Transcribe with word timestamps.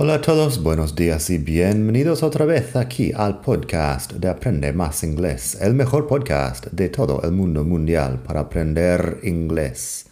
Hola 0.00 0.14
a 0.14 0.20
todos, 0.20 0.62
buenos 0.62 0.94
días 0.94 1.28
y 1.28 1.38
bienvenidos 1.38 2.22
otra 2.22 2.44
vez 2.44 2.76
aquí 2.76 3.10
al 3.12 3.40
podcast 3.40 4.12
de 4.12 4.28
Aprende 4.28 4.72
Más 4.72 5.02
Inglés, 5.02 5.58
el 5.60 5.74
mejor 5.74 6.06
podcast 6.06 6.66
de 6.66 6.88
todo 6.88 7.20
el 7.24 7.32
mundo 7.32 7.64
mundial 7.64 8.22
para 8.24 8.42
aprender 8.42 9.18
inglés. 9.24 10.06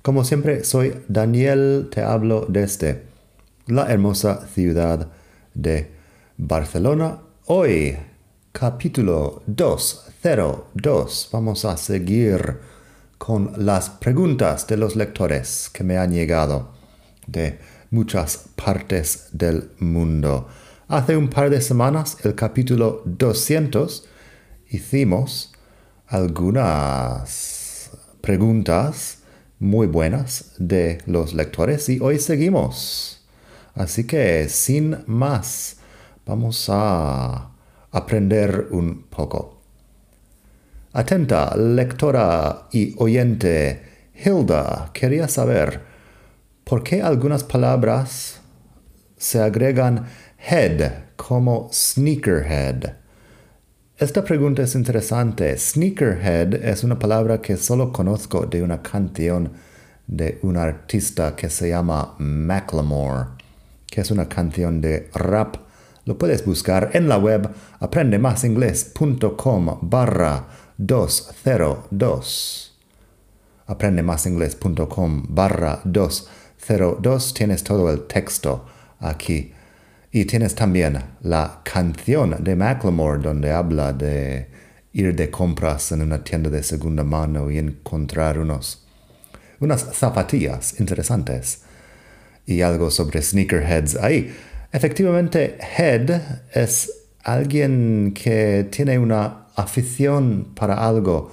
Como 0.00 0.24
siempre, 0.24 0.64
soy 0.64 0.94
Daniel, 1.08 1.90
te 1.90 2.00
hablo 2.00 2.46
desde 2.48 3.02
la 3.66 3.92
hermosa 3.92 4.46
ciudad 4.46 5.08
de 5.52 5.90
Barcelona. 6.38 7.18
Hoy, 7.44 7.98
capítulo 8.52 9.42
202, 9.46 11.28
vamos 11.30 11.66
a 11.66 11.76
seguir 11.76 12.60
con 13.18 13.52
las 13.58 13.90
preguntas 13.90 14.66
de 14.66 14.78
los 14.78 14.96
lectores 14.96 15.68
que 15.70 15.84
me 15.84 15.98
han 15.98 16.14
llegado 16.14 16.70
de 17.26 17.58
muchas 17.90 18.48
partes 18.54 19.28
del 19.32 19.70
mundo. 19.78 20.48
Hace 20.88 21.16
un 21.16 21.28
par 21.28 21.50
de 21.50 21.60
semanas, 21.60 22.16
el 22.24 22.34
capítulo 22.34 23.02
200, 23.04 24.06
hicimos 24.70 25.52
algunas 26.06 27.90
preguntas 28.20 29.18
muy 29.58 29.86
buenas 29.86 30.52
de 30.58 30.98
los 31.06 31.34
lectores 31.34 31.88
y 31.88 32.00
hoy 32.00 32.18
seguimos. 32.18 33.26
Así 33.74 34.04
que, 34.04 34.48
sin 34.48 34.98
más, 35.06 35.76
vamos 36.26 36.68
a 36.68 37.50
aprender 37.90 38.68
un 38.70 39.04
poco. 39.04 39.60
Atenta, 40.92 41.54
lectora 41.56 42.68
y 42.72 42.94
oyente, 42.98 44.10
Hilda 44.14 44.90
quería 44.92 45.28
saber 45.28 45.87
¿Por 46.68 46.82
qué 46.82 47.00
algunas 47.00 47.44
palabras 47.44 48.40
se 49.16 49.40
agregan 49.40 50.04
head 50.50 51.06
como 51.16 51.70
sneakerhead? 51.72 52.92
Esta 53.96 54.22
pregunta 54.22 54.60
es 54.60 54.74
interesante. 54.74 55.56
Sneakerhead 55.56 56.56
es 56.56 56.84
una 56.84 56.98
palabra 56.98 57.40
que 57.40 57.56
solo 57.56 57.90
conozco 57.90 58.44
de 58.44 58.62
una 58.62 58.82
canción 58.82 59.52
de 60.06 60.38
un 60.42 60.58
artista 60.58 61.34
que 61.34 61.48
se 61.48 61.70
llama 61.70 62.14
Macklemore, 62.18 63.28
que 63.86 64.02
es 64.02 64.10
una 64.10 64.28
canción 64.28 64.82
de 64.82 65.08
rap. 65.14 65.56
Lo 66.04 66.18
puedes 66.18 66.44
buscar 66.44 66.90
en 66.92 67.08
la 67.08 67.16
web 67.16 67.48
aprendemasingles.com 67.80 69.78
barra 69.80 70.48
202. 70.76 72.78
aprendemasingles.com 73.66 75.22
barra 75.30 75.80
202. 75.84 76.37
02 76.68 77.34
tienes 77.34 77.64
todo 77.64 77.90
el 77.90 78.06
texto 78.06 78.66
aquí. 79.00 79.52
Y 80.10 80.24
tienes 80.24 80.54
también 80.54 80.98
la 81.22 81.60
canción 81.64 82.36
de 82.38 82.56
Macklemore 82.56 83.22
donde 83.22 83.52
habla 83.52 83.92
de 83.92 84.48
ir 84.92 85.14
de 85.14 85.30
compras 85.30 85.92
en 85.92 86.02
una 86.02 86.24
tienda 86.24 86.50
de 86.50 86.62
segunda 86.62 87.04
mano 87.04 87.50
y 87.50 87.58
encontrar 87.58 88.38
unos, 88.38 88.86
unas 89.60 89.82
zapatillas 89.94 90.80
interesantes 90.80 91.62
y 92.46 92.62
algo 92.62 92.90
sobre 92.90 93.20
sneakerheads 93.20 93.96
ahí. 93.96 94.34
Efectivamente, 94.72 95.58
head 95.76 96.20
es 96.54 96.90
alguien 97.22 98.14
que 98.14 98.66
tiene 98.70 98.98
una 98.98 99.46
afición 99.54 100.52
para 100.54 100.86
algo 100.86 101.30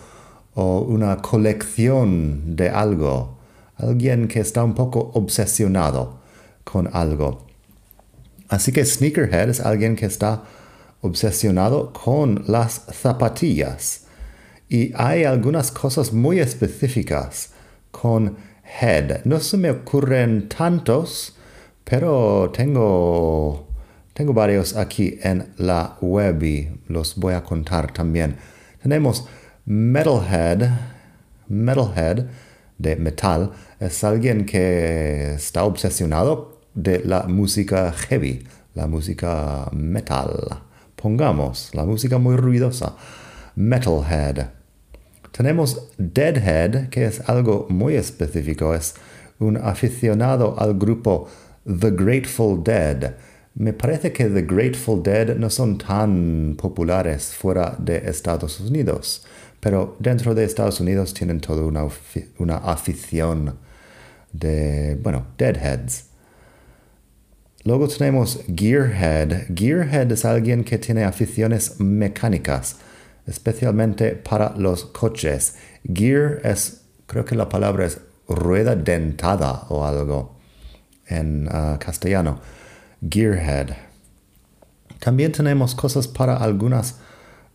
o 0.53 0.79
una 0.79 1.17
colección 1.17 2.56
de 2.56 2.69
algo 2.69 3.34
alguien 3.78 4.28
que 4.28 4.40
está 4.40 4.63
un 4.63 4.74
poco 4.74 5.12
obsesionado 5.13 6.19
con 6.63 6.90
algo. 6.94 7.46
Así 8.50 8.72
que 8.72 8.86
sneakerhead 8.86 9.50
es 9.50 9.59
alguien 9.59 9.96
que 9.96 10.06
está 10.06 10.44
obsesionado 11.02 11.94
con 11.94 12.44
las 12.47 12.85
zapatillas. 12.91 14.06
Y 14.69 14.91
hay 14.96 15.24
algunas 15.24 15.72
cosas 15.72 16.14
muy 16.14 16.40
específicas 16.40 17.52
con 17.91 18.38
head. 18.81 19.24
No 19.25 19.40
se 19.40 19.58
me 19.58 19.69
ocurren 19.69 20.50
tantos, 20.50 21.35
pero 21.84 22.52
tengo, 22.52 23.68
tengo 24.14 24.34
varios 24.34 24.75
aquí 24.75 25.19
en 25.22 25.53
la 25.58 25.97
web 26.02 26.44
y 26.44 26.69
los 26.88 27.16
voy 27.16 27.34
a 27.35 27.44
contar 27.44 27.94
también. 27.94 28.38
Tenemos 28.81 29.28
metalhead, 29.66 30.69
metalhead 31.47 32.25
de 32.78 32.96
metal 32.96 33.52
es 33.80 34.03
alguien 34.03 34.46
que 34.46 35.34
está 35.34 35.63
obsesionado 35.63 36.59
de 36.74 37.00
la 37.06 37.24
música 37.24 37.91
heavy, 37.91 38.46
la 38.74 38.88
música 38.88 39.69
metal. 39.72 40.62
Pongamos 40.96 41.72
la 41.74 41.85
música 41.85 42.18
muy 42.18 42.35
ruidosa, 42.35 42.96
metalhead. 43.56 44.47
Tenemos 45.31 45.90
deadhead, 45.97 46.90
que 46.90 47.06
es 47.06 47.22
algo 47.30 47.68
muy 47.69 47.96
específico, 47.96 48.74
es 48.74 48.96
un 49.40 49.58
aficionado 49.58 50.56
al 50.58 50.75
grupo 50.75 51.28
The 51.66 51.91
Grateful 51.91 52.64
Dead. 52.64 53.16
Me 53.56 53.74
parece 53.74 54.12
que 54.12 54.25
The 54.25 54.44
Grateful 54.44 55.03
Dead 55.03 55.35
no 55.38 55.50
son 55.50 55.78
tan 55.78 56.56
populares 56.58 57.34
fuera 57.34 57.75
de 57.80 57.97
Estados 58.09 58.59
Unidos 58.59 59.25
pero 59.66 59.96
dentro 59.98 60.36
de 60.36 60.44
Estados 60.44 60.80
Unidos 60.80 61.16
tienen 61.16 61.40
toda 61.40 61.64
una, 61.64 61.88
una 62.38 62.58
afición 62.58 63.58
de, 64.31 64.96
bueno, 65.02 65.26
deadheads. 65.40 66.06
Luego 67.64 67.88
tenemos 67.88 68.42
gearhead. 68.56 69.48
Gearhead 69.56 70.12
es 70.12 70.24
alguien 70.24 70.64
que 70.64 70.78
tiene 70.78 71.03
aficiones 71.03 71.80
mecánicas, 71.80 72.76
especialmente 73.26 74.12
para 74.12 74.53
los 74.56 74.86
coches. 74.86 75.56
Gear 75.92 76.42
es, 76.44 76.82
creo 77.08 77.26
que 77.26 77.34
la 77.34 77.50
palabra 77.50 77.88
es 77.88 77.97
rueda 78.30 78.76
dentada 78.76 79.66
o 79.70 79.84
algo 79.84 80.36
en 81.08 81.47
uh, 81.47 81.80
castellano. 81.80 82.40
Gearhead. 83.02 83.70
También 85.00 85.32
tenemos 85.32 85.74
cosas 85.74 86.08
para 86.08 86.38
algunas 86.38 86.97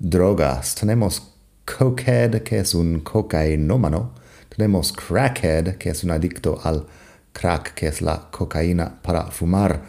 drogas. 0.00 0.74
Tenemos 0.74 1.29
cokehead, 1.78 2.42
que 2.42 2.58
es 2.58 2.74
un 2.74 3.00
cocainómano. 3.00 4.14
Tenemos 4.48 4.92
crackhead, 4.92 5.76
que 5.76 5.90
es 5.90 6.04
un 6.04 6.10
adicto 6.10 6.60
al 6.64 6.86
crack, 7.32 7.74
que 7.74 7.88
es 7.88 8.02
la 8.02 8.28
cocaína 8.30 9.00
para 9.02 9.30
fumar. 9.30 9.82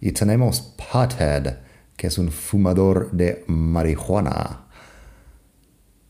Y 0.00 0.12
tenemos 0.12 0.60
pothead, 0.60 1.58
que 1.96 2.06
es 2.08 2.18
un 2.18 2.30
fumador 2.30 3.10
de 3.12 3.44
marihuana. 3.46 4.66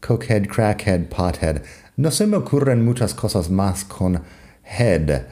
Cokehead, 0.00 0.46
crackhead, 0.46 1.08
pothead. 1.08 1.62
No 1.96 2.10
se 2.10 2.26
me 2.26 2.36
ocurren 2.36 2.84
muchas 2.84 3.12
cosas 3.14 3.50
más 3.50 3.84
con 3.84 4.22
head, 4.64 5.26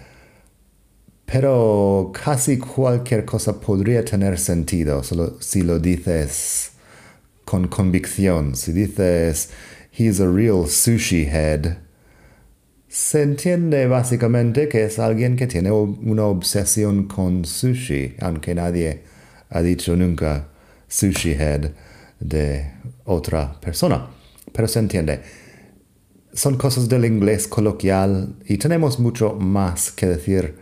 pero 1.24 2.12
casi 2.12 2.58
cualquier 2.58 3.24
cosa 3.24 3.60
podría 3.60 4.04
tener 4.04 4.38
sentido 4.38 5.02
solo 5.02 5.40
si 5.40 5.62
lo 5.62 5.78
dices 5.78 6.72
con 7.44 7.68
convicción. 7.68 8.56
Si 8.56 8.72
dices 8.72 9.50
he's 9.90 10.20
a 10.20 10.28
real 10.28 10.66
sushi 10.66 11.26
head, 11.26 11.78
se 12.88 13.22
entiende 13.22 13.86
básicamente 13.86 14.66
que 14.68 14.84
es 14.84 14.98
alguien 14.98 15.36
que 15.36 15.46
tiene 15.46 15.70
una 15.70 16.24
obsesión 16.24 17.06
con 17.06 17.44
sushi, 17.44 18.16
aunque 18.20 18.54
nadie 18.54 19.02
ha 19.50 19.60
dicho 19.60 19.94
nunca 19.94 20.48
sushi 20.88 21.32
head 21.32 21.70
de 22.18 22.72
otra 23.04 23.60
persona. 23.60 24.08
Pero 24.52 24.68
se 24.68 24.78
entiende. 24.78 25.20
Son 26.32 26.56
cosas 26.56 26.88
del 26.88 27.04
inglés 27.04 27.46
coloquial 27.46 28.36
y 28.46 28.56
tenemos 28.56 28.98
mucho 28.98 29.34
más 29.34 29.92
que 29.92 30.06
decir, 30.06 30.56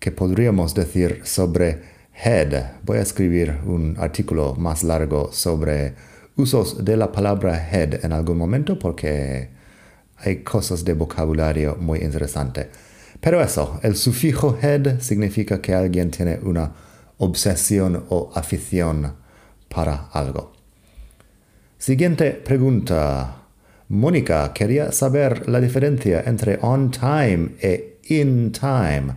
que 0.00 0.10
podríamos 0.10 0.74
decir 0.74 1.20
sobre 1.22 1.82
head. 2.24 2.80
Voy 2.84 2.98
a 2.98 3.02
escribir 3.02 3.58
un 3.64 3.96
artículo 3.98 4.54
más 4.56 4.82
largo 4.82 5.32
sobre 5.32 5.94
usos 6.36 6.84
de 6.84 6.96
la 6.96 7.12
palabra 7.12 7.68
head 7.70 8.04
en 8.04 8.12
algún 8.12 8.38
momento 8.38 8.78
porque 8.78 9.50
hay 10.18 10.42
cosas 10.42 10.84
de 10.84 10.94
vocabulario 10.94 11.76
muy 11.76 12.00
interesante. 12.00 12.70
Pero 13.20 13.40
eso, 13.40 13.78
el 13.82 13.96
sufijo 13.96 14.58
head 14.60 15.00
significa 15.00 15.60
que 15.60 15.74
alguien 15.74 16.10
tiene 16.10 16.38
una 16.42 16.72
obsesión 17.18 18.04
o 18.08 18.30
afición 18.34 19.14
para 19.68 20.08
algo. 20.12 20.52
Siguiente 21.78 22.32
pregunta. 22.32 23.40
Mónica 23.88 24.52
quería 24.54 24.90
saber 24.92 25.48
la 25.48 25.60
diferencia 25.60 26.22
entre 26.26 26.58
on 26.62 26.90
time 26.90 27.50
e 27.60 27.98
in 28.08 28.50
time. 28.52 29.14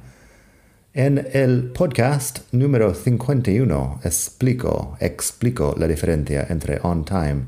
En 0.98 1.28
el 1.32 1.66
podcast 1.74 2.52
número 2.54 2.92
51 2.96 4.00
explico, 4.04 4.98
explico 5.00 5.76
la 5.78 5.88
diferencia 5.88 6.48
entre 6.50 6.80
on 6.82 7.06
time 7.06 7.46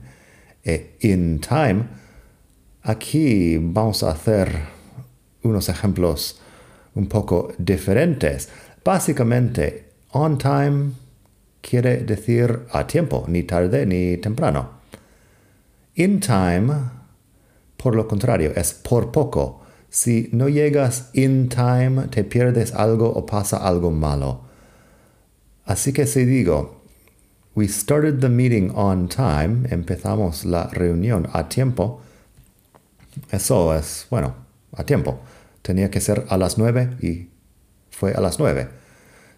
e 0.63 0.98
in 1.00 1.40
time. 1.40 1.86
Aquí 2.84 3.57
vamos 3.57 4.04
a 4.04 4.12
hacer 4.12 4.56
unos 5.42 5.68
ejemplos 5.68 6.40
un 6.94 7.07
poco 7.07 7.51
diferentes. 7.57 8.50
Básicamente, 8.86 9.94
on 10.12 10.38
time 10.38 10.92
quiere 11.60 12.04
decir 12.04 12.68
a 12.72 12.86
tiempo, 12.86 13.25
ni 13.28 13.42
tarde 13.42 13.84
ni 13.88 14.18
temprano. 14.18 14.81
In 15.96 16.19
time, 16.19 16.72
por 17.78 17.96
lo 17.96 18.07
contrario, 18.07 18.54
es 18.56 18.75
por 18.75 19.12
poco 19.12 19.62
si 19.89 20.30
no 20.31 20.47
llegas 20.47 21.09
in 21.13 21.50
time, 21.50 22.07
te 22.09 22.24
pierdes 22.24 22.74
algo 22.74 23.12
o 23.12 23.25
pasa 23.25 23.57
algo 23.57 23.91
malo. 23.91 24.41
Así 25.65 25.94
que 25.94 26.06
si 26.06 26.25
digo, 26.25 26.81
we 27.56 27.68
started 27.68 28.21
the 28.21 28.30
meeting 28.30 28.71
on 28.75 29.07
time, 29.07 29.68
empezamos 29.69 30.45
la 30.45 30.68
reunión 30.68 31.27
a 31.33 31.50
tiempo, 31.50 32.01
eso 33.31 33.74
es, 33.74 34.06
bueno, 34.09 34.36
a 34.75 34.83
tiempo. 34.83 35.19
Tenía 35.62 35.89
que 35.91 36.00
ser 36.00 36.25
a 36.30 36.38
las 36.38 36.57
nueve 36.57 36.95
y 37.01 37.27
fue 37.91 38.13
a 38.13 38.21
las 38.21 38.39
nueve. 38.39 38.68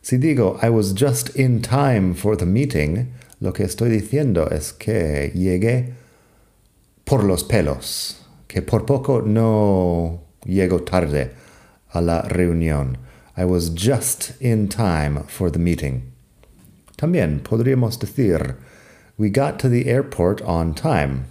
Si 0.01 0.18
digo, 0.18 0.59
I 0.62 0.69
was 0.69 0.94
just 0.94 1.36
in 1.36 1.62
time 1.62 2.13
for 2.13 2.36
the 2.36 2.45
meeting, 2.45 3.12
lo 3.39 3.53
que 3.53 3.63
estoy 3.63 3.89
diciendo 3.89 4.50
es 4.50 4.74
que 4.74 5.31
llegué 5.33 5.94
por 7.06 7.24
los 7.24 7.44
pelos, 7.44 8.21
que 8.48 8.62
por 8.62 8.86
poco 8.86 9.21
no 9.21 10.31
llego 10.46 10.86
tarde 10.86 11.32
a 11.94 12.02
la 12.02 12.24
reunión. 12.24 12.98
I 13.38 13.46
was 13.46 13.70
just 13.70 14.34
in 14.42 14.68
time 14.68 15.24
for 15.24 15.50
the 15.50 15.60
meeting. 15.60 16.12
También 16.98 17.42
podríamos 17.42 17.98
decir, 17.98 18.56
we 19.18 19.30
got 19.30 19.58
to 19.60 19.70
the 19.70 19.88
airport 19.88 20.42
on 20.42 20.74
time. 20.74 21.26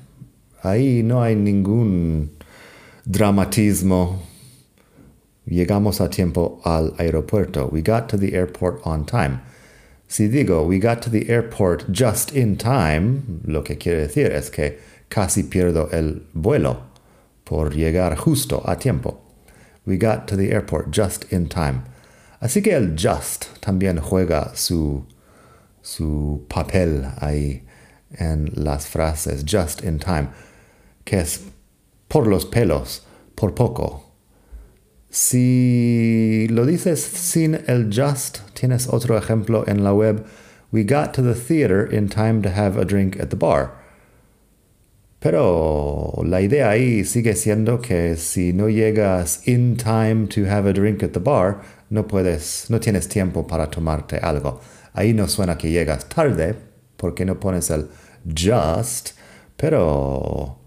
Ahí 0.65 1.03
no 1.03 1.23
hay 1.23 1.35
ningún 1.35 2.31
dramatismo. 3.09 4.19
Llegamos 5.49 6.01
a 6.01 6.09
tiempo 6.09 6.61
al 6.65 6.91
aeropuerto. 6.93 7.71
We 7.71 7.83
got 7.83 8.09
to 8.11 8.17
the 8.17 8.35
airport 8.35 8.81
on 8.85 9.05
time. 9.05 9.41
Si 10.07 10.29
digo, 10.29 10.67
we 10.67 10.79
got 10.79 11.03
to 11.03 11.11
the 11.11 11.29
airport 11.29 11.91
just 11.93 12.35
in 12.35 12.57
time, 12.57 13.43
lo 13.45 13.63
que 13.63 13.77
quiere 13.77 14.07
decir 14.09 14.31
es 14.33 14.51
que 14.51 14.79
casi 15.09 15.45
pierdo 15.45 15.93
el 15.93 16.23
vuelo 16.35 16.90
por 17.51 17.75
llegar 17.75 18.17
justo 18.17 18.63
a 18.65 18.77
tiempo. 18.77 19.19
We 19.85 19.97
got 19.97 20.29
to 20.29 20.37
the 20.37 20.53
airport 20.53 20.93
just 20.93 21.25
in 21.33 21.49
time. 21.49 21.83
Así 22.41 22.63
que 22.63 22.73
el 22.73 22.95
just 22.95 23.61
también 23.61 23.99
juega 23.99 24.55
su, 24.55 25.05
su 25.83 26.47
papel 26.49 27.13
ahí 27.21 27.63
en 28.17 28.53
las 28.55 28.87
frases 28.87 29.43
just 29.45 29.83
in 29.83 29.99
time, 29.99 30.29
que 31.05 31.19
es 31.19 31.41
por 32.09 32.29
los 32.29 32.45
pelos, 32.45 33.01
por 33.35 33.53
poco. 33.53 34.05
Si 35.11 36.47
lo 36.51 36.65
dices 36.65 37.03
sin 37.03 37.65
el 37.67 37.91
just, 37.91 38.43
tienes 38.55 38.87
otro 38.87 39.19
ejemplo 39.19 39.65
en 39.67 39.83
la 39.83 39.93
web. 39.93 40.25
We 40.71 40.85
got 40.85 41.13
to 41.15 41.23
the 41.23 41.35
theater 41.35 41.85
in 41.85 42.09
time 42.09 42.43
to 42.43 42.51
have 42.51 42.77
a 42.77 42.85
drink 42.85 43.19
at 43.19 43.31
the 43.31 43.37
bar. 43.37 43.73
Pero 45.21 46.15
la 46.25 46.41
idea 46.41 46.71
ahí 46.71 47.05
sigue 47.05 47.37
siendo 47.37 47.81
que 47.81 48.17
si 48.17 48.55
no 48.55 48.71
llegas 48.71 49.47
in 49.47 49.77
time 49.77 50.27
to 50.29 50.51
have 50.51 50.69
a 50.69 50.73
drink 50.73 51.03
at 51.03 51.11
the 51.11 51.21
bar, 51.21 51.61
no 51.91 52.07
puedes, 52.09 52.71
no 52.71 52.81
tienes 52.81 53.07
tiempo 53.07 53.47
para 53.47 53.69
tomarte 53.69 54.17
algo. 54.17 54.61
Ahí 54.95 55.13
no 55.13 55.29
suena 55.29 55.59
que 55.59 55.71
llegas 55.71 56.09
tarde, 56.09 56.55
porque 56.97 57.27
no 57.27 57.39
pones 57.39 57.69
el 57.71 57.89
just, 58.25 59.11
pero 59.57 60.59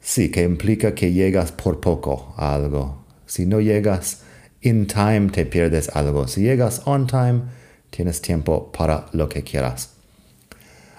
sí 0.00 0.30
que 0.30 0.42
implica 0.42 0.94
que 0.94 1.12
llegas 1.12 1.52
por 1.52 1.78
poco 1.78 2.34
a 2.38 2.54
algo. 2.54 3.04
Si 3.26 3.44
no 3.44 3.60
llegas 3.60 4.22
in 4.62 4.86
time, 4.86 5.28
te 5.30 5.44
pierdes 5.44 5.94
algo. 5.94 6.26
Si 6.28 6.40
llegas 6.40 6.80
on 6.86 7.06
time, 7.06 7.42
tienes 7.90 8.22
tiempo 8.22 8.72
para 8.72 9.06
lo 9.12 9.28
que 9.28 9.42
quieras. 9.42 9.90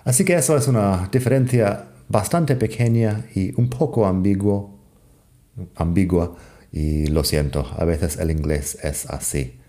Así 0.04 0.24
que 0.24 0.36
eso 0.36 0.56
es 0.56 0.68
una 0.68 1.10
diferencia 1.12 1.88
bastante 2.10 2.56
pequeña 2.56 3.26
y 3.36 3.54
un 3.60 3.70
poco 3.70 4.06
ambiguo, 4.06 4.80
ambigua, 5.76 6.36
y 6.72 7.08
lo 7.08 7.24
siento, 7.24 7.66
a 7.78 7.86
veces 7.86 8.18
el 8.18 8.32
inglés 8.32 8.78
es 8.84 9.06
así. 9.10 9.60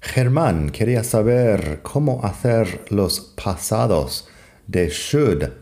Germán 0.00 0.70
quería 0.70 1.04
saber 1.04 1.80
cómo 1.82 2.24
hacer 2.24 2.84
los 2.88 3.20
pasados 3.20 4.28
de 4.66 4.88
should, 4.88 5.52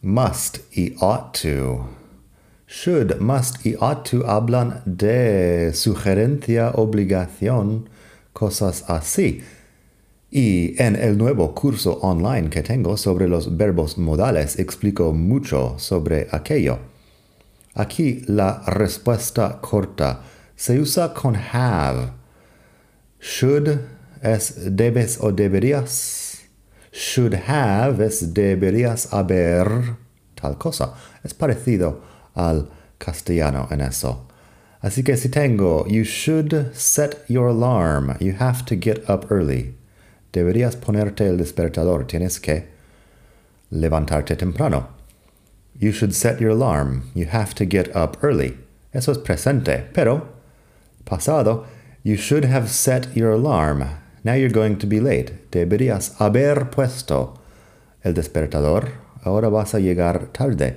must 0.00 0.58
y 0.76 0.94
ought 1.00 1.38
to. 1.42 1.88
Should, 2.66 3.20
must 3.20 3.64
y 3.66 3.76
ought 3.78 4.08
to 4.10 4.26
hablan 4.26 4.82
de 4.86 5.72
sugerencia, 5.74 6.70
obligación, 6.74 7.90
cosas 8.32 8.84
así. 8.88 9.42
Y 10.36 10.74
en 10.82 10.96
el 10.96 11.16
nuevo 11.16 11.54
curso 11.54 12.00
online 12.02 12.50
que 12.50 12.64
tengo 12.64 12.96
sobre 12.96 13.28
los 13.28 13.56
verbos 13.56 13.96
modales 13.98 14.58
explico 14.58 15.12
mucho 15.12 15.76
sobre 15.78 16.26
aquello. 16.32 16.80
Aquí 17.74 18.24
la 18.26 18.64
respuesta 18.66 19.60
corta 19.60 20.22
se 20.56 20.80
usa 20.80 21.14
con 21.14 21.36
have. 21.36 22.10
Should 23.20 23.78
es 24.22 24.74
debes 24.74 25.18
o 25.20 25.30
deberías. 25.30 26.40
Should 26.92 27.34
have 27.46 28.04
es 28.04 28.34
deberías 28.34 29.12
haber 29.12 29.68
tal 30.34 30.58
cosa. 30.58 30.94
Es 31.22 31.32
parecido 31.32 32.00
al 32.34 32.68
castellano 32.98 33.68
en 33.70 33.82
eso. 33.82 34.26
Así 34.80 35.04
que 35.04 35.16
si 35.16 35.28
tengo, 35.28 35.86
you 35.86 36.02
should 36.02 36.74
set 36.74 37.24
your 37.28 37.46
alarm. 37.46 38.16
You 38.18 38.34
have 38.40 38.64
to 38.64 38.74
get 38.74 39.08
up 39.08 39.30
early 39.30 39.76
deberías 40.34 40.76
ponerte 40.76 41.26
el 41.26 41.38
despertador, 41.38 42.06
tienes 42.06 42.40
que 42.40 42.66
levantarte 43.70 44.36
temprano. 44.36 44.88
You 45.78 45.92
should 45.92 46.12
set 46.12 46.40
your 46.40 46.50
alarm. 46.50 47.10
You 47.14 47.26
have 47.26 47.54
to 47.54 47.64
get 47.64 47.94
up 47.96 48.18
early. 48.22 48.58
Eso 48.92 49.12
es 49.12 49.18
presente. 49.18 49.86
Pero, 49.92 50.28
pasado, 51.04 51.66
you 52.02 52.16
should 52.16 52.44
have 52.44 52.68
set 52.68 53.14
your 53.14 53.32
alarm. 53.32 53.84
Now 54.22 54.34
you're 54.34 54.50
going 54.50 54.78
to 54.78 54.86
be 54.86 55.00
late. 55.00 55.50
Deberías 55.50 56.16
haber 56.18 56.70
puesto 56.70 57.38
el 58.04 58.12
despertador. 58.14 58.92
Ahora 59.24 59.48
vas 59.50 59.74
a 59.74 59.78
llegar 59.78 60.32
tarde. 60.32 60.76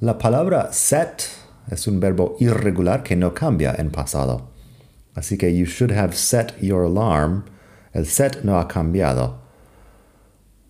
La 0.00 0.18
palabra 0.18 0.72
set 0.72 1.28
es 1.70 1.86
un 1.86 2.00
verbo 2.00 2.36
irregular 2.40 3.02
que 3.02 3.14
no 3.14 3.32
cambia 3.32 3.74
en 3.78 3.90
pasado. 3.90 4.48
Así 5.14 5.38
que 5.38 5.50
you 5.50 5.66
should 5.66 5.92
have 5.92 6.14
set 6.16 6.60
your 6.60 6.82
alarm 6.82 7.44
el 7.92 8.06
set 8.06 8.42
no 8.42 8.58
ha 8.58 8.68
cambiado. 8.68 9.40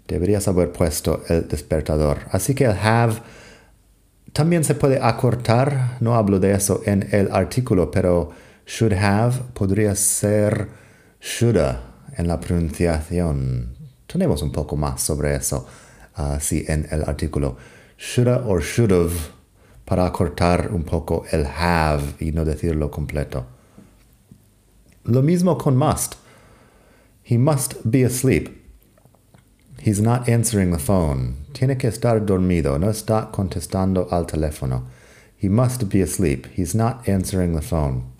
Deberías 0.06 0.48
haber 0.48 0.72
puesto 0.72 1.22
el 1.28 1.48
despertador. 1.48 2.18
Así 2.30 2.54
que 2.54 2.64
el 2.64 2.76
have 2.76 3.22
también 4.32 4.64
se 4.64 4.74
puede 4.74 5.00
acortar. 5.02 5.98
No 6.00 6.14
hablo 6.14 6.40
de 6.40 6.52
eso 6.52 6.82
en 6.84 7.08
el 7.12 7.30
artículo, 7.32 7.90
pero 7.90 8.30
should 8.66 8.94
have 8.94 9.38
podría 9.54 9.94
ser 9.94 10.68
shoulda 11.20 11.80
en 12.16 12.28
la 12.28 12.40
pronunciación. 12.40 13.74
Tenemos 14.06 14.42
un 14.42 14.52
poco 14.52 14.76
más 14.76 15.00
sobre 15.00 15.34
eso 15.34 15.66
así 16.14 16.64
en 16.68 16.86
el 16.90 17.02
artículo. 17.04 17.56
Shoulda 17.98 18.42
or 18.46 18.62
should 18.62 18.92
have 18.92 19.14
para 19.84 20.06
acortar 20.06 20.70
un 20.72 20.84
poco 20.84 21.24
el 21.30 21.46
have 21.46 22.02
y 22.18 22.32
no 22.32 22.44
decirlo 22.44 22.90
completo. 22.90 23.46
Lo 25.04 25.22
mismo 25.22 25.58
con 25.58 25.76
must. 25.76 26.21
He 27.22 27.36
must 27.36 27.90
be 27.90 28.02
asleep. 28.02 28.48
He's 29.80 30.00
not 30.00 30.28
answering 30.28 30.70
the 30.70 30.78
phone. 30.78 31.44
Tiene 31.52 31.76
que 31.76 31.90
estar 31.90 32.24
dormido. 32.24 32.78
No 32.78 32.88
está 32.88 33.32
contestando 33.32 34.10
al 34.12 34.26
teléfono. 34.26 34.84
He 35.36 35.48
must 35.48 35.88
be 35.88 36.00
asleep. 36.00 36.46
He's 36.52 36.74
not 36.74 37.08
answering 37.08 37.54
the 37.54 37.62
phone. 37.62 38.12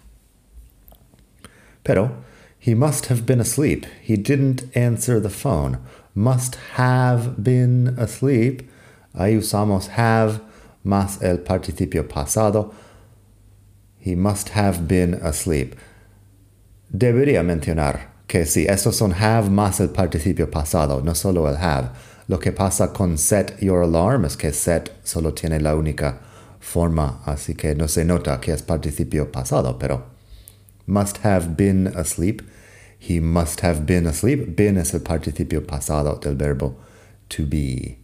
Pero, 1.85 2.17
he 2.59 2.75
must 2.75 3.07
have 3.07 3.27
been 3.27 3.41
asleep. 3.41 3.87
He 4.01 4.17
didn't 4.17 4.65
answer 4.77 5.21
the 5.21 5.31
phone. 5.31 5.79
Must 6.15 6.57
have 6.75 7.43
been 7.43 7.95
asleep. 7.99 8.69
Ahí 9.15 9.37
usamos 9.37 9.89
have 9.89 10.41
más 10.85 11.23
el 11.23 11.39
participio 11.39 12.09
pasado. 12.09 12.73
He 13.99 14.15
must 14.15 14.51
have 14.51 14.87
been 14.89 15.15
asleep. 15.15 15.77
Debería 16.93 17.43
mencionar 17.45 18.12
que 18.27 18.47
sí, 18.47 18.67
estos 18.69 18.97
son 18.97 19.13
have 19.13 19.51
más 19.51 19.81
el 19.81 19.91
participio 19.91 20.51
pasado, 20.51 21.03
no 21.03 21.15
solo 21.15 21.49
el 21.49 21.57
have. 21.57 21.91
Lo 22.29 22.39
que 22.39 22.53
pasa 22.53 22.93
con 22.93 23.19
set 23.19 23.59
your 23.61 23.83
alarm 23.83 24.25
es 24.25 24.37
que 24.37 24.53
set 24.53 24.93
solo 25.05 25.33
tiene 25.35 25.61
la 25.61 25.75
única 25.75 26.21
forma, 26.61 27.21
así 27.27 27.55
que 27.55 27.75
no 27.75 27.89
se 27.89 28.05
nota 28.05 28.41
que 28.41 28.53
es 28.53 28.63
participio 28.63 29.31
pasado, 29.31 29.79
pero 29.79 30.05
must 30.87 31.19
have 31.25 31.57
been 31.57 31.89
asleep. 31.89 32.43
He 32.99 33.21
must 33.21 33.61
have 33.61 33.85
been 33.85 34.07
asleep. 34.07 34.57
Been 34.57 34.77
es 34.77 34.95
el 34.95 35.01
participio 35.01 35.67
pasado 35.67 36.21
del 36.21 36.37
verbo 36.37 36.77
to 37.29 37.45
be. 37.45 37.99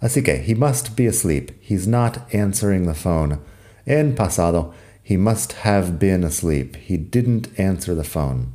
Así 0.00 0.24
que, 0.24 0.38
he 0.38 0.54
must 0.54 0.96
be 0.96 1.06
asleep. 1.06 1.52
He's 1.60 1.86
not 1.86 2.32
answering 2.34 2.86
the 2.86 2.94
phone. 2.94 3.40
En 3.86 4.14
pasado, 4.14 4.72
he 5.02 5.16
must 5.16 5.52
have 5.64 5.98
been 5.98 6.24
asleep. 6.24 6.76
He 6.76 6.96
didn't 6.96 7.48
answer 7.58 7.94
the 7.94 8.04
phone. 8.04 8.54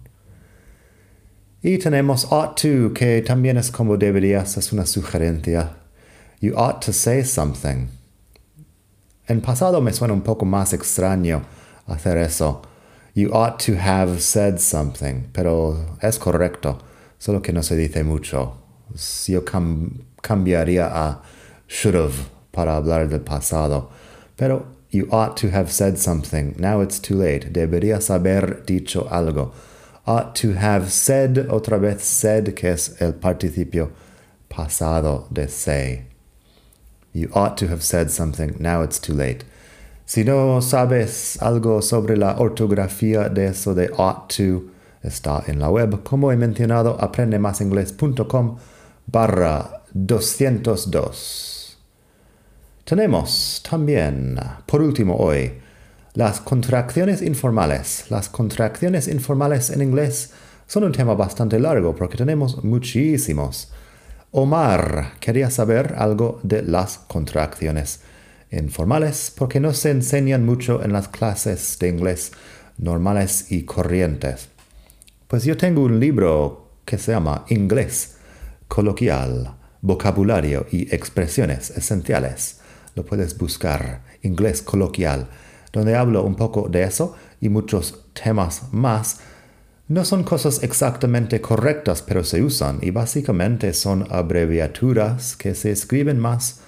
Y 1.64 1.78
tenemos 1.80 2.32
ought 2.32 2.56
to, 2.62 2.94
que 2.94 3.22
también 3.22 3.58
es 3.58 3.72
como 3.72 3.98
deberías, 3.98 4.58
es 4.58 4.72
una 4.72 4.86
sugerencia. 4.86 5.76
You 6.40 6.56
ought 6.56 6.82
to 6.86 6.94
say 6.94 7.24
something. 7.24 7.90
En 9.28 9.42
pasado 9.42 9.82
me 9.82 9.92
suena 9.92 10.14
un 10.14 10.22
poco 10.22 10.46
más 10.46 10.72
extraño 10.74 11.44
hacer 11.88 12.18
eso. 12.18 12.62
You 13.16 13.32
ought 13.34 13.58
to 13.66 13.76
have 13.76 14.22
said 14.22 14.60
something, 14.60 15.30
pero 15.34 15.98
es 16.02 16.20
correcto, 16.20 16.78
solo 17.18 17.42
que 17.42 17.52
no 17.52 17.64
se 17.64 17.76
dice 17.76 18.04
mucho. 18.04 18.54
Yo 19.26 19.42
cam 19.42 20.06
cambiaría 20.22 20.86
a 20.86 21.22
should 21.68 21.96
have 21.96 22.30
para 22.52 22.76
hablar 22.76 23.10
del 23.10 23.22
pasado, 23.22 23.90
pero 24.38 24.68
you 24.92 25.08
ought 25.12 25.36
to 25.38 25.50
have 25.50 25.72
said 25.72 25.98
something. 25.98 26.56
Now 26.60 26.82
it's 26.82 27.00
too 27.00 27.16
late. 27.16 27.52
Deberías 27.52 28.12
haber 28.12 28.64
dicho 28.66 29.08
algo. 29.10 29.52
Ought 30.08 30.36
to 30.36 30.54
have 30.54 30.90
said, 30.90 31.48
otra 31.50 31.78
vez 31.80 32.02
said, 32.02 32.56
que 32.56 32.70
es 32.70 32.96
el 33.02 33.14
participio 33.14 33.92
pasado 34.50 35.28
de 35.32 35.48
say. 35.50 36.06
You 37.12 37.30
ought 37.34 37.58
to 37.58 37.68
have 37.68 37.84
said 37.84 38.10
something. 38.10 38.56
Now 38.58 38.84
it's 38.84 39.00
too 39.00 39.14
late. 39.14 39.44
Si 40.06 40.24
no 40.24 40.62
sabes 40.62 41.38
algo 41.42 41.82
sobre 41.82 42.16
la 42.16 42.36
ortografía 42.38 43.28
de 43.34 43.48
eso 43.48 43.74
de 43.74 43.90
ought 43.98 44.30
to, 44.30 44.72
está 45.04 45.44
en 45.50 45.60
la 45.60 45.70
web. 45.70 46.04
Como 46.04 46.32
he 46.32 46.38
mencionado, 46.38 46.98
aprendemasingles.com 47.02 48.58
barra 49.08 49.82
202. 49.94 51.78
Tenemos 52.86 53.62
también, 53.70 54.40
por 54.66 54.82
último 54.82 55.18
hoy, 55.18 55.52
las 56.18 56.42
contracciones 56.42 57.22
informales. 57.22 58.06
Las 58.10 58.28
contracciones 58.28 59.08
informales 59.08 59.70
en 59.70 59.84
inglés 59.84 60.32
son 60.66 60.86
un 60.86 60.92
tema 60.92 61.14
bastante 61.14 61.60
largo 61.60 61.96
porque 61.96 62.18
tenemos 62.18 62.64
muchísimos. 62.64 63.72
Omar 64.32 65.12
quería 65.20 65.52
saber 65.52 65.94
algo 65.96 66.40
de 66.42 66.64
las 66.64 66.98
contracciones 66.98 68.00
informales 68.50 69.32
porque 69.38 69.60
no 69.60 69.76
se 69.76 69.92
enseñan 69.92 70.44
mucho 70.44 70.84
en 70.84 70.92
las 70.92 71.08
clases 71.08 71.78
de 71.78 71.90
inglés 71.90 72.32
normales 72.80 73.52
y 73.52 73.66
corrientes. 73.66 74.50
Pues 75.28 75.44
yo 75.44 75.56
tengo 75.56 75.84
un 75.84 76.00
libro 76.00 76.72
que 76.84 76.98
se 76.98 77.12
llama 77.12 77.46
Inglés 77.50 78.16
coloquial, 78.68 79.54
vocabulario 79.82 80.66
y 80.72 80.92
expresiones 80.96 81.70
esenciales. 81.70 82.58
Lo 82.96 83.06
puedes 83.06 83.38
buscar, 83.38 84.02
Inglés 84.24 84.64
coloquial, 84.64 85.28
donde 85.72 85.96
hablo 85.96 86.24
un 86.24 86.36
poco 86.36 86.68
de 86.70 86.84
eso 86.84 87.16
y 87.42 87.50
muchos 87.50 88.06
temas 88.14 88.64
más. 88.72 89.20
No 89.88 90.04
son 90.04 90.24
cosas 90.24 90.64
exactamente 90.64 91.40
correctas, 91.40 92.02
pero 92.02 92.24
se 92.24 92.44
usan 92.44 92.80
y 92.82 92.92
básicamente 92.92 93.74
son 93.74 94.06
abreviaturas 94.10 95.38
que 95.38 95.56
se 95.56 95.72
escriben 95.72 96.20
más 96.20 96.62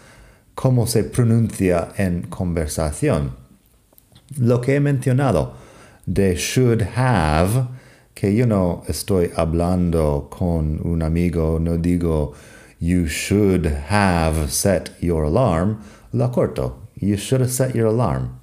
cómo 0.55 0.87
se 0.87 1.03
pronuncia 1.03 1.89
en 1.97 2.23
conversación. 2.23 3.35
Lo 4.37 4.61
que 4.61 4.75
he 4.75 4.79
mencionado 4.79 5.53
de 6.05 6.35
should 6.35 6.81
have, 6.95 7.67
que 8.13 8.33
yo 8.35 8.45
no 8.45 8.83
estoy 8.87 9.31
hablando 9.35 10.29
con 10.29 10.79
un 10.83 11.01
amigo, 11.01 11.59
no 11.59 11.77
digo 11.77 12.33
you 12.79 13.05
should 13.07 13.65
have 13.89 14.49
set 14.49 14.91
your 15.01 15.25
alarm, 15.25 15.79
lo 16.13 16.29
corto. 16.29 16.87
You 16.95 17.17
should 17.17 17.41
have 17.41 17.51
set 17.51 17.75
your 17.75 17.87
alarm. 17.87 18.38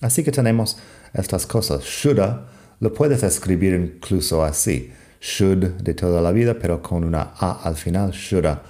Así 0.00 0.22
que 0.22 0.32
tenemos 0.32 0.78
estas 1.12 1.46
cosas. 1.46 1.84
Shoulda 1.84 2.48
lo 2.80 2.92
puedes 2.92 3.22
escribir 3.22 3.74
incluso 3.74 4.44
así. 4.44 4.92
Should 5.20 5.82
de 5.82 5.94
toda 5.94 6.20
la 6.20 6.30
vida, 6.30 6.58
pero 6.60 6.80
con 6.80 7.04
una 7.04 7.32
A 7.38 7.60
al 7.64 7.76
final. 7.76 8.12
Shoulda. 8.12 8.62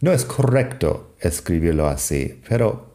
No 0.00 0.12
es 0.12 0.24
correcto 0.24 1.14
escribirlo 1.20 1.88
así, 1.88 2.40
pero 2.48 2.94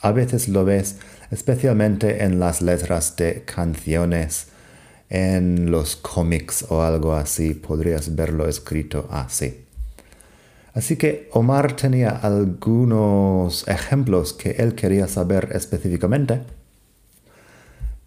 a 0.00 0.12
veces 0.12 0.48
lo 0.48 0.64
ves 0.64 0.96
especialmente 1.30 2.24
en 2.24 2.40
las 2.40 2.62
letras 2.62 3.16
de 3.16 3.42
canciones, 3.44 4.46
en 5.10 5.70
los 5.70 5.96
cómics 5.96 6.64
o 6.68 6.82
algo 6.82 7.12
así, 7.12 7.54
podrías 7.54 8.14
verlo 8.14 8.48
escrito 8.48 9.08
así. 9.10 9.64
Así 10.72 10.96
que 10.96 11.28
Omar 11.32 11.76
tenía 11.76 12.10
algunos 12.10 13.66
ejemplos 13.68 14.32
que 14.32 14.52
él 14.52 14.74
quería 14.74 15.08
saber 15.08 15.50
específicamente. 15.52 16.42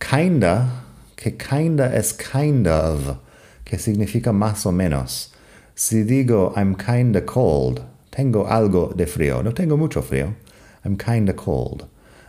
Kinda, 0.02 0.84
que 1.16 1.32
kinda 1.32 1.86
es 1.94 2.12
kind 2.12 2.68
of, 2.68 3.18
que 3.64 3.78
significa 3.78 4.34
más 4.34 4.66
o 4.66 4.72
menos. 4.72 5.30
Si 5.76 6.04
digo 6.04 6.54
I'm 6.58 6.76
kinda 6.76 7.22
cold, 7.22 7.86
tengo 8.12 8.46
algo 8.46 8.94
de 8.94 9.06
frío. 9.06 9.42
No 9.44 9.52
tengo 9.52 9.78
mucho 9.78 10.02
frío. 10.02 10.36
I'm 10.84 10.98
kinda 10.98 11.34
cold. 11.34 11.88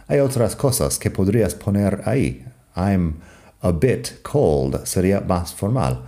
Hay 0.08 0.18
otras 0.18 0.54
cosas 0.54 0.98
que 0.98 1.10
podrías 1.10 1.54
poner 1.58 2.02
ahí. 2.06 2.44
I'm 2.76 3.20
a 3.62 3.72
bit 3.72 4.22
cold 4.22 4.86
sería 4.86 5.26
más 5.26 5.52
formal. 5.52 6.06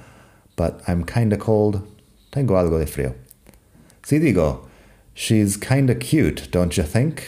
But 0.57 0.83
I'm 0.87 1.05
kinda 1.05 1.39
cold. 1.39 1.83
Tengo 2.31 2.57
algo 2.57 2.79
de 2.79 2.87
frío. 2.87 3.15
Si 4.05 4.19
digo, 4.19 4.69
she's 5.15 5.57
kinda 5.57 5.95
cute, 5.95 6.51
don't 6.51 6.77
you 6.77 6.85
think? 6.85 7.23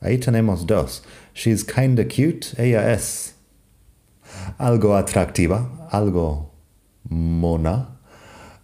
Ahí 0.00 0.16
tenemos 0.18 0.64
dos. 0.64 1.02
She's 1.34 1.64
kinda 1.64 2.04
cute. 2.04 2.54
Ella 2.56 2.88
es 2.88 3.34
algo 4.58 4.96
atractiva, 4.96 5.88
algo 5.90 6.50
mona. 7.08 7.88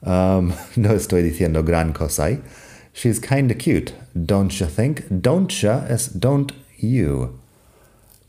Um, 0.03 0.53
no 0.77 0.91
estoy 0.93 1.23
diciendo 1.23 1.65
gran 1.65 1.93
cosa 1.93 2.25
ahí. 2.25 2.43
She's 2.93 3.19
kinda 3.19 3.55
cute, 3.55 3.93
don't 4.15 4.53
you 4.53 4.67
think? 4.67 5.05
Don't 5.09 5.51
ya 5.51 5.85
es 5.89 6.09
don't 6.09 6.53
you, 6.79 7.41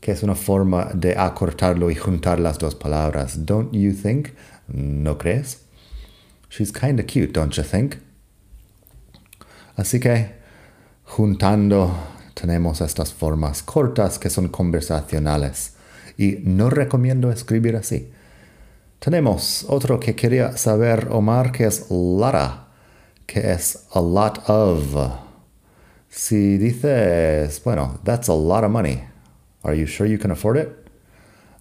que 0.00 0.12
es 0.12 0.22
una 0.22 0.34
forma 0.34 0.90
de 0.92 1.14
acortarlo 1.14 1.90
y 1.90 1.94
juntar 1.94 2.40
las 2.40 2.58
dos 2.58 2.74
palabras. 2.74 3.46
Don't 3.46 3.72
you 3.72 3.92
think? 3.92 4.30
¿No 4.66 5.16
crees? 5.18 5.58
She's 6.48 6.72
kinda 6.72 7.04
cute, 7.04 7.32
don't 7.32 7.54
you 7.56 7.62
think? 7.62 7.98
Así 9.76 10.00
que, 10.00 10.34
juntando, 11.04 11.94
tenemos 12.34 12.80
estas 12.80 13.12
formas 13.12 13.62
cortas 13.62 14.18
que 14.18 14.30
son 14.30 14.48
conversacionales. 14.48 15.75
Y 16.16 16.40
no 16.44 16.70
recomiendo 16.70 17.30
escribir 17.30 17.76
así. 17.76 18.10
Tenemos 18.98 19.66
otro 19.68 20.00
que 20.00 20.14
quería 20.14 20.56
saber 20.56 21.08
Omar, 21.10 21.52
que 21.52 21.66
es 21.66 21.90
Lara 21.90 22.66
que 23.26 23.52
es 23.52 23.86
a 23.92 24.00
lot 24.00 24.48
of. 24.48 24.96
Si 26.08 26.56
dices, 26.56 27.62
bueno, 27.62 28.00
that's 28.04 28.28
a 28.28 28.34
lot 28.34 28.64
of 28.64 28.70
money. 28.70 29.02
Are 29.62 29.74
you 29.74 29.86
sure 29.86 30.06
you 30.06 30.18
can 30.18 30.30
afford 30.30 30.56
it? 30.56 30.68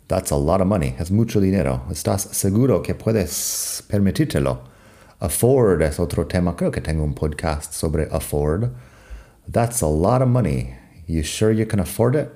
That's 0.07 0.31
a 0.31 0.37
lot 0.37 0.61
of 0.61 0.67
money. 0.67 0.95
Es 0.99 1.09
mucho 1.11 1.41
dinero. 1.41 1.81
¿Estás 1.89 2.29
seguro 2.33 2.81
que 2.81 2.93
puedes 2.93 3.83
permitírtelo? 3.89 4.59
Afford 5.19 5.81
es 5.81 5.99
otro 5.99 6.27
tema. 6.27 6.55
Creo 6.55 6.71
que 6.71 6.81
tengo 6.81 7.03
un 7.03 7.15
podcast 7.15 7.73
sobre 7.73 8.07
afford. 8.11 8.71
That's 9.51 9.81
a 9.81 9.87
lot 9.87 10.21
of 10.21 10.29
money. 10.29 10.75
You 11.07 11.23
sure 11.23 11.51
you 11.51 11.65
can 11.65 11.79
afford 11.79 12.15
it? 12.15 12.29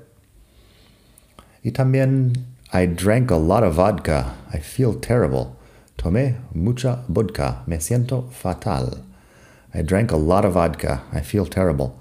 Y 1.64 1.72
también, 1.72 2.34
I 2.72 2.86
drank 2.86 3.32
a 3.32 3.38
lot 3.38 3.64
of 3.64 3.76
vodka. 3.76 4.36
I 4.54 4.60
feel 4.60 4.94
terrible. 4.94 5.56
Tomé 5.98 6.38
mucha 6.54 7.04
vodka. 7.08 7.64
Me 7.68 7.78
siento 7.78 8.32
fatal. 8.32 9.04
I 9.74 9.82
drank 9.82 10.12
a 10.12 10.18
lot 10.18 10.46
of 10.46 10.54
vodka. 10.54 11.02
I 11.12 11.22
feel 11.22 11.46
terrible. 11.46 11.94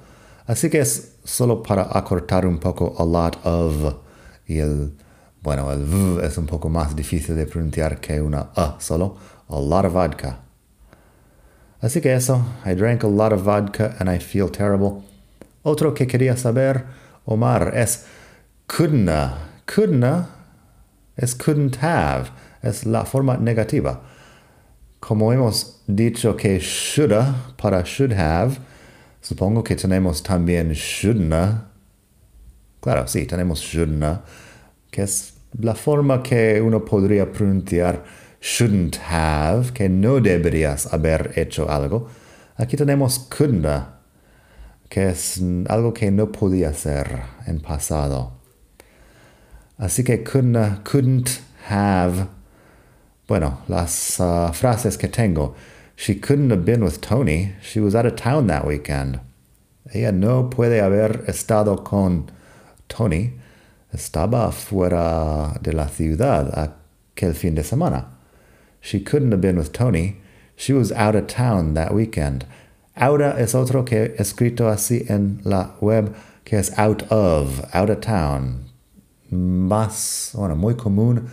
Así 0.47 0.71
que 0.71 0.81
es 0.81 1.17
solo 1.25 1.63
para 1.63 1.85
acortar 1.93 2.47
un 2.47 2.59
poco 2.59 2.95
a 2.99 3.05
lot 3.05 3.37
of. 3.45 3.97
Y 4.47 4.59
el, 4.59 4.93
bueno, 5.43 5.71
el 5.71 5.85
v 5.85 6.25
es 6.25 6.39
un 6.39 6.47
poco 6.47 6.69
más 6.69 6.95
difícil 6.95 7.35
de 7.35 7.47
pronunciar 7.47 8.01
que 8.01 8.21
una 8.21 8.51
a 8.57 8.77
solo. 8.81 9.17
A 9.49 9.59
lot 9.59 9.85
of 9.85 9.93
vodka. 9.93 10.39
Así 11.81 12.01
que 12.01 12.13
eso, 12.13 12.45
I 12.65 12.75
drank 12.75 13.03
a 13.05 13.09
lot 13.09 13.33
of 13.33 13.43
vodka 13.43 13.97
and 13.99 14.09
I 14.09 14.19
feel 14.19 14.49
terrible. 14.51 15.05
Otro 15.63 15.93
que 15.95 16.07
quería 16.07 16.37
saber, 16.37 16.87
Omar, 17.27 17.73
es 17.75 18.07
couldn't. 18.67 19.48
Couldn't 19.75 20.29
es 21.19 21.35
couldn't 21.35 21.83
have. 21.83 22.31
Es 22.63 22.87
la 22.87 23.05
forma 23.05 23.37
negativa. 23.37 24.01
Como 25.01 25.33
hemos 25.33 25.83
dicho 25.87 26.37
que 26.37 26.59
shoulda 26.61 27.55
para 27.57 27.83
should 27.85 28.13
have, 28.13 28.59
supongo 29.21 29.63
que 29.63 29.77
tenemos 29.77 30.23
también 30.23 30.73
shouldn't. 30.73 31.65
Claro, 32.81 33.07
sí, 33.09 33.27
tenemos 33.27 33.61
shouldna, 33.61 34.23
que 34.91 35.03
es 35.03 35.35
la 35.61 35.75
forma 35.75 36.23
que 36.23 36.61
uno 36.61 36.85
podría 36.85 37.31
pronunciar 37.33 38.05
shouldn't 38.41 38.99
have, 39.11 39.73
que 39.73 39.89
no 39.89 40.21
deberías 40.21 40.93
haber 40.93 41.33
hecho 41.37 41.69
algo. 41.69 42.09
Aquí 42.57 42.77
tenemos 42.77 43.19
couldn't, 43.29 43.67
que 44.89 45.09
es 45.09 45.41
algo 45.69 45.93
que 45.93 46.11
no 46.13 46.31
podía 46.31 46.73
ser 46.73 47.21
en 47.47 47.61
pasado. 47.61 48.38
Así 49.79 50.05
que 50.05 50.19
couldn't, 50.25 50.85
couldn't 50.85 51.41
have, 51.67 52.29
bueno, 53.27 53.59
las 53.69 54.19
uh, 54.19 54.51
frases 54.53 54.97
que 54.97 55.09
tengo. 55.09 55.55
She 55.95 56.15
couldn't 56.15 56.51
have 56.51 56.65
been 56.65 56.83
with 56.83 57.01
Tony. 57.01 57.55
She 57.63 57.81
was 57.81 57.95
out 57.95 58.07
of 58.07 58.17
town 58.17 58.47
that 58.49 58.67
weekend. 58.67 59.21
Ella 59.93 60.13
no 60.13 60.45
puede 60.45 60.81
haber 60.81 61.25
estado 61.27 61.85
con 61.85 62.31
Tony. 62.89 63.33
Estaba 63.95 64.53
fuera 64.53 65.61
de 65.63 65.73
la 65.73 65.87
ciudad 65.87 66.53
aquel 66.55 67.35
fin 67.35 67.55
de 67.55 67.63
semana. 67.63 68.07
She 68.81 69.01
couldn't 69.01 69.33
have 69.33 69.41
been 69.41 69.57
with 69.57 69.73
Tony. 69.73 70.19
She 70.57 70.73
was 70.73 70.93
out 70.93 71.15
of 71.15 71.27
town 71.27 71.75
that 71.75 71.95
weekend. 71.95 72.45
Outa 72.97 73.37
es 73.39 73.55
otro 73.55 73.85
que 73.85 74.15
escrito 74.19 74.69
así 74.69 75.09
en 75.09 75.41
la 75.45 75.71
web, 75.81 76.15
que 76.45 76.59
es 76.59 76.77
out 76.79 77.03
of, 77.11 77.65
out 77.73 77.91
of 77.91 78.01
town. 78.01 78.68
Más, 79.31 80.33
bueno, 80.35 80.57
muy 80.57 80.75
común. 80.75 81.29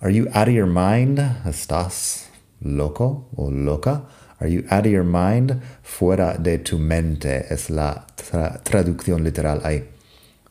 Are 0.00 0.10
you 0.10 0.26
out 0.34 0.48
of 0.48 0.54
your 0.54 0.66
mind? 0.66 1.18
¿Estás 1.44 2.28
loco 2.60 3.28
o 3.36 3.50
loca? 3.50 4.02
Are 4.40 4.48
you 4.48 4.64
out 4.70 4.86
of 4.86 4.92
your 4.92 5.04
mind? 5.04 5.60
Fuera 5.82 6.38
de 6.38 6.58
tu 6.58 6.78
mente 6.78 7.46
es 7.50 7.70
la 7.70 8.06
tra 8.16 8.60
traducción 8.64 9.22
literal 9.22 9.60
ahí. 9.62 9.84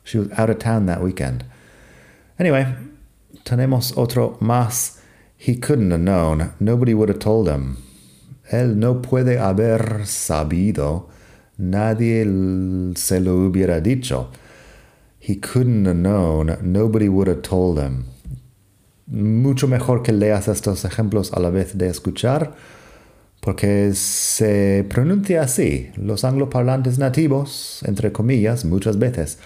She 0.04 0.20
was 0.20 0.30
out 0.38 0.50
of 0.50 0.60
town 0.60 0.86
that 0.86 1.02
weekend. 1.02 1.44
Anyway, 2.40 2.66
tenemos 3.44 3.98
otro 3.98 4.38
más. 4.40 5.00
He 5.36 5.56
couldn't 5.56 5.92
have 5.92 6.02
known. 6.02 6.54
Nobody 6.60 6.94
would 6.94 7.10
have 7.10 7.20
told 7.20 7.48
him. 7.48 7.78
Él 8.52 8.78
no 8.78 9.02
puede 9.02 9.38
haber 9.38 10.06
sabido. 10.06 11.10
Nadie 11.58 12.24
se 12.96 13.20
lo 13.20 13.50
hubiera 13.50 13.82
dicho. 13.82 14.30
He 15.20 15.36
couldn't 15.36 15.86
have 15.86 15.98
known. 15.98 16.58
Nobody 16.62 17.10
would 17.10 17.28
have 17.28 17.42
told 17.42 17.78
him. 17.78 18.06
Mucho 19.08 19.68
mejor 19.68 20.04
que 20.04 20.14
leas 20.14 20.48
estos 20.48 20.86
ejemplos 20.86 21.34
a 21.34 21.40
la 21.40 21.50
vez 21.50 21.78
de 21.78 21.88
escuchar, 21.88 22.54
porque 23.42 23.94
se 23.96 24.86
pronuncia 24.88 25.42
así. 25.42 25.92
Los 25.96 26.24
angloparlantes 26.24 27.00
nativos, 27.00 27.82
entre 27.86 28.12
comillas, 28.12 28.66
muchas 28.66 29.00
veces 29.00 29.40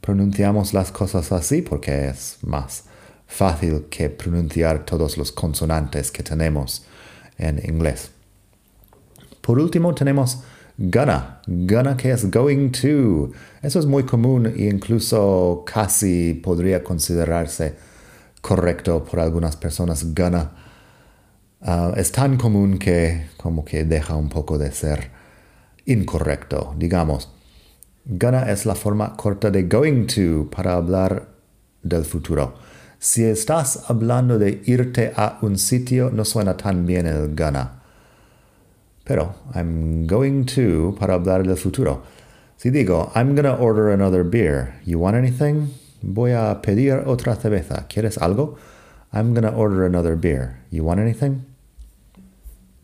pronunciamos 0.00 0.74
las 0.74 0.92
cosas 0.92 1.32
así 1.32 1.62
porque 1.62 2.08
es 2.08 2.38
más 2.42 2.84
fácil 3.26 3.86
que 3.88 4.10
pronunciar 4.10 4.84
todos 4.84 5.16
los 5.16 5.32
consonantes 5.32 6.10
que 6.10 6.22
tenemos 6.22 6.84
en 7.38 7.58
inglés. 7.64 8.10
Por 9.40 9.58
último 9.58 9.94
tenemos 9.94 10.42
gonna, 10.78 11.40
gonna 11.46 11.96
que 11.96 12.10
es 12.10 12.30
going 12.30 12.70
to. 12.70 13.32
Eso 13.62 13.78
es 13.78 13.86
muy 13.86 14.04
común 14.04 14.46
e 14.46 14.68
incluso 14.68 15.64
casi 15.66 16.34
podría 16.34 16.82
considerarse 16.82 17.74
correcto 18.40 19.04
por 19.04 19.20
algunas 19.20 19.56
personas. 19.56 20.14
Gonna 20.14 20.52
uh, 21.60 21.92
es 21.96 22.12
tan 22.12 22.36
común 22.36 22.78
que 22.78 23.28
como 23.36 23.64
que 23.64 23.84
deja 23.84 24.16
un 24.16 24.28
poco 24.28 24.58
de 24.58 24.72
ser 24.72 25.10
incorrecto, 25.86 26.74
digamos. 26.76 27.30
Gonna 28.04 28.50
es 28.50 28.66
la 28.66 28.74
forma 28.74 29.16
corta 29.16 29.50
de 29.50 29.62
going 29.64 30.06
to 30.06 30.50
para 30.50 30.74
hablar 30.74 31.28
del 31.82 32.04
futuro. 32.04 32.54
Si 32.98 33.24
estás 33.24 33.84
hablando 33.88 34.38
de 34.38 34.62
irte 34.64 35.12
a 35.16 35.38
un 35.42 35.58
sitio, 35.58 36.10
no 36.10 36.24
suena 36.24 36.56
tan 36.56 36.86
bien 36.86 37.06
el 37.06 37.34
gonna. 37.34 37.81
Pero 39.04 39.34
I'm 39.54 40.06
going 40.06 40.44
to 40.46 40.96
para 40.98 41.14
hablar 41.14 41.44
del 41.44 41.56
futuro. 41.56 42.02
Si 42.56 42.70
digo, 42.70 43.10
I'm 43.14 43.34
gonna 43.34 43.56
order 43.56 43.90
another 43.90 44.22
beer. 44.22 44.74
You 44.84 44.98
want 44.98 45.16
anything? 45.16 45.74
Voy 46.02 46.30
a 46.32 46.60
pedir 46.62 47.04
otra 47.06 47.36
cerveza. 47.36 47.86
¿Quieres 47.88 48.18
algo? 48.18 48.56
I'm 49.12 49.34
gonna 49.34 49.50
order 49.50 49.84
another 49.84 50.16
beer. 50.16 50.60
You 50.70 50.84
want 50.84 51.00
anything? 51.00 51.44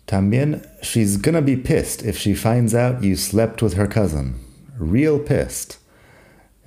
También, 0.07 0.67
she's 0.83 1.17
gonna 1.17 1.43
be 1.43 1.57
pissed 1.57 2.03
if 2.03 2.17
she 2.19 2.35
finds 2.35 2.75
out 2.75 3.03
you 3.03 3.15
slept 3.15 3.63
with 3.63 3.75
her 3.75 3.87
cousin 3.87 4.35
real 4.79 5.19
pissed. 5.19 5.79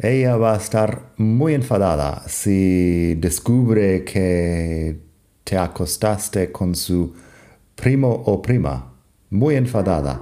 Ella 0.03 0.37
va 0.37 0.53
a 0.53 0.57
estar 0.57 1.01
muy 1.17 1.53
enfadada 1.53 2.27
si 2.27 3.15
descubre 3.15 4.03
que 4.03 4.99
te 5.45 5.57
acostaste 5.57 6.51
con 6.51 6.75
su 6.75 7.15
primo 7.75 8.23
o 8.25 8.41
prima. 8.41 8.90
Muy 9.31 9.55
enfadada. 9.55 10.19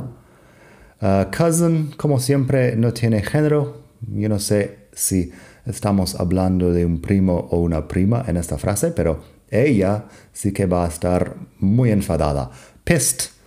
Uh, 1.02 1.30
cousin, 1.36 1.92
como 1.98 2.20
siempre, 2.20 2.78
no 2.78 2.94
tiene 2.94 3.22
género. 3.22 3.84
Yo 4.08 4.30
no 4.30 4.40
sé 4.40 4.88
si 4.94 5.34
estamos 5.66 6.16
hablando 6.16 6.72
de 6.72 6.86
un 6.86 7.02
primo 7.02 7.50
o 7.52 7.60
una 7.60 7.90
prima 7.90 8.24
en 8.26 8.38
esta 8.38 8.58
frase, 8.58 8.92
pero 8.92 9.22
ella 9.50 10.06
sí 10.32 10.54
que 10.54 10.66
va 10.66 10.86
a 10.86 10.88
estar 10.88 11.36
muy 11.60 11.92
enfadada. 11.92 12.50
Pissed 12.86 13.40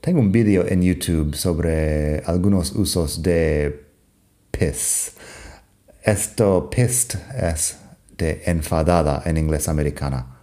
tengo 0.00 0.20
un 0.20 0.30
video 0.30 0.64
en 0.66 0.82
YouTube 0.82 1.34
sobre 1.34 2.20
algunos 2.24 2.72
usos 2.72 3.20
de 3.20 3.86
piss. 4.50 5.12
Esto 6.02 6.70
pissed 6.70 7.18
es 7.36 7.76
de 8.16 8.42
enfadada 8.46 9.22
en 9.26 9.36
inglés 9.36 9.68
americana. 9.68 10.38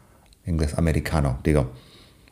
Inglés 0.45 0.77
americano, 0.77 1.39
digo. 1.43 1.71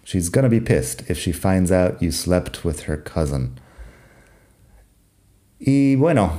She's 0.03 0.29
gonna 0.29 0.49
be 0.49 0.59
pissed 0.59 1.09
if 1.09 1.17
she 1.17 1.31
finds 1.31 1.71
out 1.71 2.01
you 2.01 2.11
slept 2.11 2.65
with 2.65 2.87
her 2.87 2.97
cousin. 2.97 3.59
Y 5.59 5.95
bueno, 5.95 6.31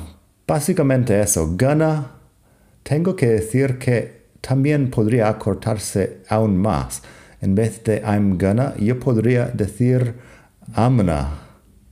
básicamente 0.46 1.20
eso. 1.20 1.46
Gonna, 1.56 2.10
tengo 2.82 3.16
que 3.16 3.26
decir 3.26 3.78
que 3.78 4.24
también 4.42 4.90
podría 4.90 5.28
acortarse 5.28 6.18
aún 6.28 6.58
más. 6.58 7.00
En 7.40 7.54
vez 7.54 7.82
de 7.84 8.02
I'm 8.02 8.38
gonna, 8.38 8.74
yo 8.78 9.00
podría 9.00 9.46
decir 9.54 10.14
amna 10.74 11.44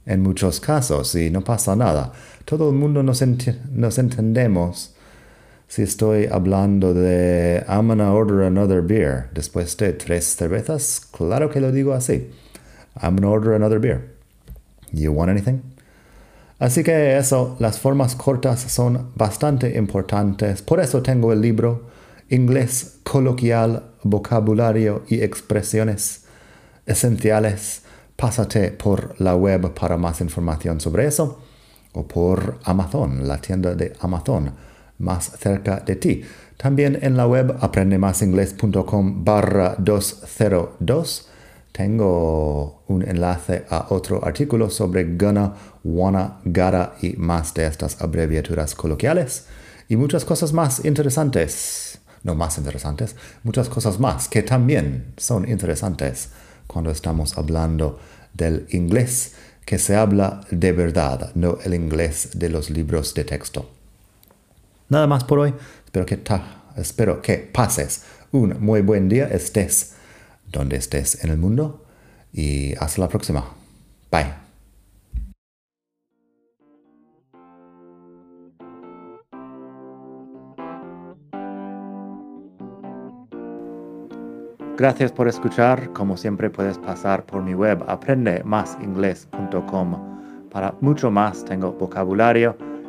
en 0.04 0.20
muchos 0.22 0.60
casos 0.60 1.14
y 1.14 1.30
no 1.30 1.42
pasa 1.42 1.74
nada. 1.74 2.12
Todo 2.44 2.70
el 2.70 2.76
mundo 2.76 3.02
nos, 3.02 3.22
nos 3.70 3.98
entendemos 3.98 4.94
si 5.72 5.80
estoy 5.80 6.26
hablando 6.26 6.92
de 6.92 7.64
I'm 7.66 7.88
gonna 7.88 8.12
order 8.12 8.42
another 8.42 8.82
beer 8.82 9.30
después 9.32 9.74
de 9.78 9.94
tres 9.94 10.36
cervezas. 10.36 11.00
Claro 11.16 11.48
que 11.48 11.62
lo 11.62 11.72
digo 11.72 11.94
así. 11.94 12.30
I'm 13.02 13.16
gonna 13.16 13.30
order 13.30 13.54
another 13.54 13.78
beer. 13.80 14.14
You 14.92 15.12
want 15.12 15.30
anything? 15.30 15.62
Así 16.58 16.84
que 16.84 17.16
eso, 17.16 17.56
las 17.58 17.78
formas 17.78 18.14
cortas 18.14 18.60
son 18.60 19.12
bastante 19.14 19.74
importantes. 19.78 20.60
Por 20.60 20.78
eso 20.78 21.00
tengo 21.00 21.32
el 21.32 21.40
libro 21.40 21.86
Inglés 22.28 22.98
coloquial, 23.02 23.94
vocabulario 24.02 25.04
y 25.08 25.22
expresiones 25.22 26.26
esenciales 26.84 27.80
pásate 28.14 28.72
por 28.72 29.18
la 29.18 29.36
web 29.36 29.72
para 29.72 29.96
más 29.96 30.20
información 30.20 30.80
sobre 30.80 31.06
eso 31.06 31.40
o 31.94 32.06
por 32.06 32.58
Amazon, 32.64 33.26
la 33.26 33.38
tienda 33.38 33.74
de 33.74 33.94
Amazon 34.00 34.52
más 35.02 35.32
cerca 35.38 35.80
de 35.80 35.96
ti. 35.96 36.22
También 36.56 36.98
en 37.02 37.16
la 37.16 37.26
web 37.26 37.56
aprendemasingles.com 37.60 39.24
barra 39.24 39.74
202 39.78 41.28
tengo 41.72 42.84
un 42.86 43.02
enlace 43.02 43.64
a 43.68 43.86
otro 43.90 44.24
artículo 44.24 44.70
sobre 44.70 45.16
gonna, 45.16 45.54
wanna, 45.82 46.38
gotta 46.44 46.94
y 47.00 47.14
más 47.14 47.52
de 47.54 47.66
estas 47.66 48.00
abreviaturas 48.00 48.74
coloquiales 48.74 49.46
y 49.88 49.96
muchas 49.96 50.24
cosas 50.24 50.52
más 50.52 50.84
interesantes. 50.84 51.98
No 52.22 52.36
más 52.36 52.56
interesantes, 52.58 53.16
muchas 53.42 53.68
cosas 53.68 53.98
más 53.98 54.28
que 54.28 54.44
también 54.44 55.12
son 55.16 55.48
interesantes 55.48 56.28
cuando 56.68 56.92
estamos 56.92 57.36
hablando 57.36 57.98
del 58.32 58.66
inglés 58.70 59.34
que 59.64 59.78
se 59.78 59.96
habla 59.96 60.42
de 60.50 60.70
verdad, 60.72 61.32
no 61.34 61.58
el 61.64 61.74
inglés 61.74 62.30
de 62.34 62.48
los 62.48 62.70
libros 62.70 63.14
de 63.14 63.24
texto. 63.24 63.81
Nada 64.92 65.06
más 65.06 65.24
por 65.24 65.38
hoy. 65.38 65.54
Espero 65.86 66.04
que, 66.04 66.22
espero 66.76 67.22
que 67.22 67.38
pases 67.38 68.04
un 68.30 68.60
muy 68.60 68.82
buen 68.82 69.08
día, 69.08 69.26
estés 69.26 69.96
donde 70.50 70.76
estés 70.76 71.24
en 71.24 71.30
el 71.30 71.38
mundo 71.38 71.86
y 72.30 72.74
hasta 72.74 73.00
la 73.00 73.08
próxima. 73.08 73.42
Bye. 74.10 74.34
Gracias 84.76 85.10
por 85.10 85.26
escuchar. 85.26 85.90
Como 85.94 86.18
siempre 86.18 86.50
puedes 86.50 86.76
pasar 86.76 87.24
por 87.24 87.42
mi 87.42 87.54
web 87.54 87.82
aprendemasingles.com. 87.86 90.50
Para 90.50 90.74
mucho 90.82 91.10
más 91.10 91.46
tengo 91.46 91.72
vocabulario 91.72 92.71